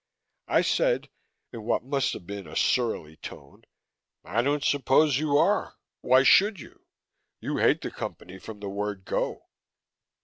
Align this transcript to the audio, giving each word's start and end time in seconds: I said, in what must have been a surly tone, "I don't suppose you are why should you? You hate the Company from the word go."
I 0.47 0.63
said, 0.63 1.11
in 1.53 1.61
what 1.61 1.83
must 1.83 2.13
have 2.13 2.25
been 2.25 2.47
a 2.47 2.55
surly 2.55 3.17
tone, 3.17 3.65
"I 4.23 4.41
don't 4.41 4.63
suppose 4.63 5.19
you 5.19 5.37
are 5.37 5.75
why 6.01 6.23
should 6.23 6.59
you? 6.59 6.87
You 7.39 7.57
hate 7.57 7.81
the 7.81 7.91
Company 7.91 8.39
from 8.39 8.61
the 8.61 8.69
word 8.69 9.05
go." 9.05 9.45